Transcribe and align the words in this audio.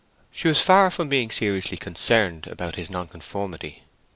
She 0.31 0.47
was 0.47 0.59
far 0.59 0.89
from 0.89 1.09
being 1.09 1.29
seriously 1.29 1.77
concerned 1.77 2.47
about 2.47 2.75
his 2.75 2.89
nonconformity. 2.89 3.83